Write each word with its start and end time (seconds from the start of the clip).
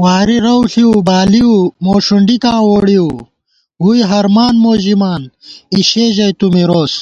وارِی 0.00 0.38
رَوݪِؤ 0.44 0.90
بالِؤ، 1.06 1.52
موݭُنڈیکاں 1.84 2.60
ووڑِؤ 2.66 3.08
* 3.16 3.80
ووئی 3.82 4.02
ہرمان 4.10 4.54
مو 4.62 4.72
ژِمان، 4.82 5.22
اِشے 5.74 6.06
ژَئی 6.16 6.34
تُو 6.38 6.46
مِروس 6.54 6.94